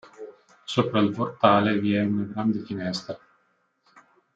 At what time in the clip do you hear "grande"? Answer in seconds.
2.23-2.65